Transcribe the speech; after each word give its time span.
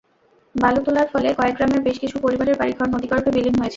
বালু 0.55 0.79
তোলার 0.85 1.07
ফলে 1.13 1.29
কয়েক 1.39 1.55
গ্রামের 1.57 1.81
বেশ 1.83 1.97
কিছু 1.99 2.15
পরিবারের 2.19 2.59
বাড়িঘর 2.59 2.87
নদীগর্ভে 2.95 3.31
বিলীন 3.35 3.55
হয়েছে। 3.55 3.69